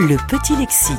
Le 0.00 0.16
petit 0.28 0.54
lexique. 0.54 0.96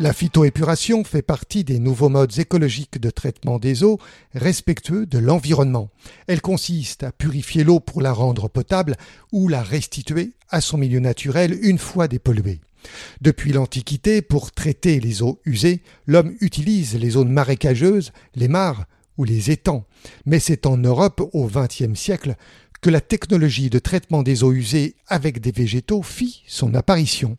La 0.00 0.12
phytoépuration 0.12 1.04
fait 1.04 1.22
partie 1.22 1.62
des 1.62 1.78
nouveaux 1.78 2.08
modes 2.08 2.36
écologiques 2.40 2.98
de 2.98 3.10
traitement 3.10 3.60
des 3.60 3.84
eaux 3.84 4.00
respectueux 4.34 5.06
de 5.06 5.18
l'environnement. 5.18 5.88
Elle 6.26 6.40
consiste 6.40 7.04
à 7.04 7.12
purifier 7.12 7.62
l'eau 7.62 7.78
pour 7.78 8.02
la 8.02 8.12
rendre 8.12 8.48
potable 8.48 8.96
ou 9.30 9.46
la 9.46 9.62
restituer 9.62 10.32
à 10.50 10.60
son 10.60 10.78
milieu 10.78 10.98
naturel 10.98 11.56
une 11.62 11.78
fois 11.78 12.08
dépolluée. 12.08 12.58
Depuis 13.20 13.52
l'Antiquité, 13.52 14.22
pour 14.22 14.50
traiter 14.50 14.98
les 14.98 15.22
eaux 15.22 15.40
usées, 15.44 15.84
l'homme 16.08 16.34
utilise 16.40 16.96
les 16.96 17.10
zones 17.10 17.30
marécageuses, 17.30 18.10
les 18.34 18.48
mares 18.48 18.86
ou 19.16 19.24
les 19.24 19.50
étangs. 19.50 19.84
Mais 20.24 20.40
c'est 20.40 20.66
en 20.66 20.76
Europe, 20.76 21.22
au 21.32 21.46
XXe 21.46 21.98
siècle, 21.98 22.34
que 22.86 22.90
la 22.90 23.00
technologie 23.00 23.68
de 23.68 23.80
traitement 23.80 24.22
des 24.22 24.44
eaux 24.44 24.52
usées 24.52 24.94
avec 25.08 25.40
des 25.40 25.50
végétaux 25.50 26.04
fit 26.04 26.44
son 26.46 26.72
apparition. 26.76 27.34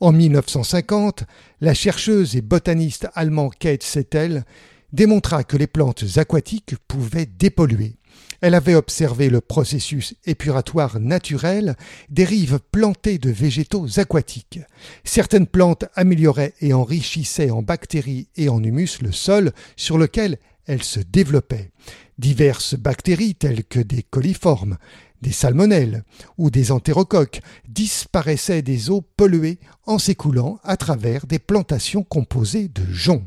En 0.00 0.12
1950, 0.12 1.24
la 1.60 1.74
chercheuse 1.74 2.36
et 2.36 2.40
botaniste 2.40 3.06
allemande 3.14 3.52
Kate 3.58 3.82
Settel 3.82 4.46
démontra 4.94 5.44
que 5.44 5.58
les 5.58 5.66
plantes 5.66 6.06
aquatiques 6.16 6.76
pouvaient 6.88 7.26
dépolluer. 7.26 7.96
Elle 8.40 8.54
avait 8.54 8.76
observé 8.76 9.28
le 9.28 9.42
processus 9.42 10.14
épuratoire 10.24 10.98
naturel 11.00 11.76
des 12.08 12.24
rives 12.24 12.58
plantées 12.72 13.18
de 13.18 13.28
végétaux 13.28 13.88
aquatiques. 13.98 14.60
Certaines 15.04 15.48
plantes 15.48 15.84
amélioraient 15.96 16.54
et 16.62 16.72
enrichissaient 16.72 17.50
en 17.50 17.60
bactéries 17.60 18.28
et 18.36 18.48
en 18.48 18.64
humus 18.64 19.02
le 19.02 19.12
sol 19.12 19.52
sur 19.76 19.98
lequel 19.98 20.38
elles 20.64 20.82
se 20.82 21.00
développaient. 21.00 21.72
Diverses 22.18 22.74
bactéries 22.74 23.36
telles 23.36 23.64
que 23.64 23.78
des 23.78 24.02
coliformes, 24.02 24.76
des 25.22 25.32
salmonelles 25.32 26.04
ou 26.36 26.50
des 26.50 26.72
entérocoques 26.72 27.40
disparaissaient 27.68 28.62
des 28.62 28.90
eaux 28.90 29.02
polluées 29.02 29.58
en 29.86 29.98
s'écoulant 29.98 30.58
à 30.64 30.76
travers 30.76 31.26
des 31.26 31.38
plantations 31.38 32.02
composées 32.02 32.68
de 32.68 32.84
joncs. 32.90 33.24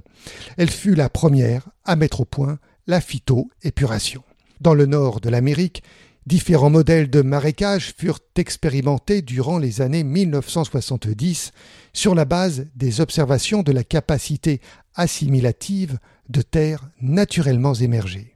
Elle 0.57 0.69
fut 0.69 0.95
la 0.95 1.09
première 1.09 1.69
à 1.85 1.95
mettre 1.95 2.21
au 2.21 2.25
point 2.25 2.59
la 2.87 3.01
phytoépuration. 3.01 4.23
Dans 4.59 4.73
le 4.73 4.85
nord 4.85 5.21
de 5.21 5.29
l'Amérique, 5.29 5.83
différents 6.25 6.69
modèles 6.69 7.09
de 7.09 7.21
marécage 7.21 7.93
furent 7.97 8.19
expérimentés 8.35 9.21
durant 9.21 9.57
les 9.57 9.81
années 9.81 10.03
1970 10.03 11.51
sur 11.93 12.13
la 12.13 12.25
base 12.25 12.67
des 12.75 13.01
observations 13.01 13.63
de 13.63 13.71
la 13.71 13.83
capacité 13.83 14.61
assimilative 14.95 15.97
de 16.29 16.41
terres 16.41 16.89
naturellement 17.01 17.73
émergées. 17.73 18.35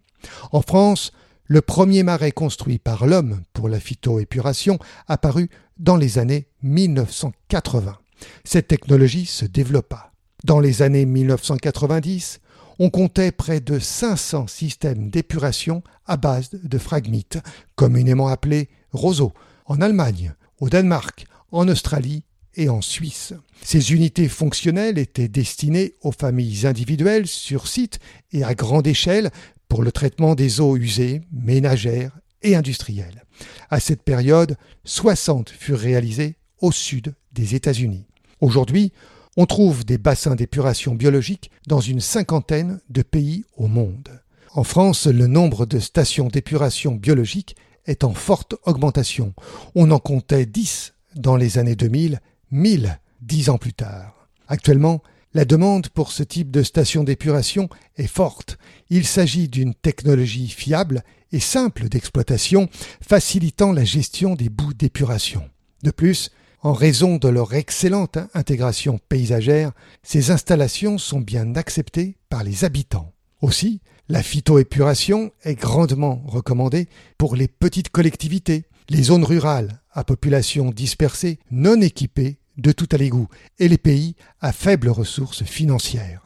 En 0.52 0.62
France, 0.62 1.12
le 1.46 1.62
premier 1.62 2.04
marais 2.04 2.32
construit 2.32 2.80
par 2.80 3.06
l'homme 3.06 3.42
pour 3.54 3.70
la 3.70 3.80
phytoépuration 3.80 4.80
apparut 5.08 5.50
dans 5.78 5.98
les 5.98 6.18
années 6.18 6.48
1980. 6.64 7.98
Cette 8.44 8.68
technologie 8.68 9.26
se 9.26 9.46
développa. 9.46 10.12
Dans 10.44 10.60
les 10.60 10.82
années 10.82 11.06
1990, 11.06 12.40
on 12.80 12.90
comptait 12.90 13.32
près 13.32 13.60
de 13.62 13.80
500 13.80 14.48
systèmes 14.48 15.10
d'épuration 15.10 15.84
à 16.06 16.18
base 16.18 16.50
de 16.52 16.78
phragmites, 16.78 17.40
communément 17.76 18.28
appelés 18.28 18.70
roseaux, 18.92 19.34
en 19.66 19.82
Allemagne, 19.82 20.34
au 20.60 20.70
Danemark, 20.70 21.26
en 21.52 21.68
Australie 21.68 22.24
et 22.56 22.70
en 22.70 22.82
Suisse. 22.82 23.34
Ces 23.62 23.94
unités 23.94 24.30
fonctionnelles 24.30 24.98
étaient 24.98 25.28
destinées 25.28 25.94
aux 26.02 26.12
familles 26.12 26.66
individuelles 26.66 27.28
sur 27.28 27.68
site 27.68 28.00
et 28.32 28.44
à 28.44 28.54
grande 28.56 28.88
échelle 28.88 29.32
pour 29.68 29.84
le 29.84 29.92
traitement 29.92 30.36
des 30.36 30.62
eaux 30.62 30.78
usées, 30.78 31.22
ménagères 31.32 32.18
et 32.42 32.56
industrielles. 32.56 33.24
À 33.70 33.80
cette 33.80 34.04
période, 34.04 34.58
60 34.84 35.50
furent 35.50 35.80
réalisés 35.80 36.36
au 36.60 36.72
sud 36.72 37.14
des 37.34 37.56
États-Unis. 37.56 38.06
Aujourd'hui, 38.42 38.92
on 39.38 39.46
trouve 39.46 39.86
des 39.86 39.98
bassins 39.98 40.36
d'épuration 40.36 40.96
biologique 40.96 41.52
dans 41.68 41.82
une 41.82 42.00
cinquantaine 42.00 42.80
de 42.90 43.02
pays 43.02 43.44
au 43.58 43.68
monde. 43.68 44.22
En 44.54 44.64
France, 44.64 45.08
le 45.08 45.28
nombre 45.28 45.66
de 45.66 45.80
stations 45.80 46.28
d'épuration 46.28 46.96
biologique 46.96 47.56
est 47.86 48.04
en 48.04 48.14
forte 48.14 48.56
augmentation. 48.64 49.34
On 49.76 49.92
en 49.92 50.00
comptait 50.00 50.46
10 50.46 50.94
dans 51.16 51.36
les 51.36 51.58
années 51.58 51.76
2000, 51.76 52.22
1000 52.52 53.00
dix 53.22 53.50
ans 53.50 53.58
plus 53.58 53.74
tard. 53.74 54.30
Actuellement, 54.48 55.02
la 55.36 55.44
demande 55.44 55.90
pour 55.90 56.14
ce 56.14 56.24
type 56.24 56.50
de 56.50 56.64
station 56.64 57.04
d'épuration 57.04 57.68
est 57.98 58.08
forte. 58.08 58.58
Il 58.90 59.06
s'agit 59.06 59.50
d'une 59.50 59.76
technologie 59.76 60.48
fiable 60.48 61.04
et 61.34 61.42
simple 61.42 61.90
d'exploitation, 61.90 62.70
facilitant 63.06 63.74
la 63.74 63.84
gestion 63.84 64.36
des 64.36 64.48
bouts 64.48 64.74
d'épuration. 64.74 65.44
De 65.84 65.92
plus, 65.92 66.32
en 66.62 66.72
raison 66.72 67.18
de 67.18 67.28
leur 67.28 67.54
excellente 67.54 68.18
intégration 68.34 68.98
paysagère, 69.10 69.74
ces 70.04 70.32
installations 70.32 70.98
sont 70.98 71.20
bien 71.20 71.56
acceptées 71.56 72.16
par 72.30 72.46
les 72.46 72.64
habitants. 72.64 73.12
Aussi, 73.42 73.82
la 74.08 74.24
phytoépuration 74.24 75.32
est 75.44 75.56
grandement 75.56 76.24
recommandée 76.28 76.88
pour 77.18 77.36
les 77.36 77.50
petites 77.50 77.90
collectivités, 77.90 78.64
les 78.88 79.04
zones 79.04 79.26
rurales 79.26 79.82
à 79.92 80.06
population 80.06 80.70
dispersée 80.70 81.40
non 81.52 81.82
équipées 81.82 82.38
de 82.58 82.72
tout 82.72 82.90
à 82.92 82.98
l'égout 82.98 83.28
et 83.60 83.68
les 83.68 83.78
pays 83.78 84.16
à 84.42 84.52
faibles 84.52 84.90
ressources 84.90 85.44
financières. 85.44 86.25